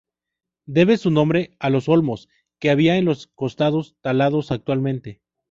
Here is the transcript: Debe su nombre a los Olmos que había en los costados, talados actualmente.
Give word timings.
Debe 0.65 0.97
su 0.97 1.11
nombre 1.11 1.55
a 1.59 1.69
los 1.69 1.87
Olmos 1.87 2.27
que 2.59 2.71
había 2.71 2.97
en 2.97 3.05
los 3.05 3.27
costados, 3.35 3.95
talados 4.01 4.51
actualmente. 4.51 5.21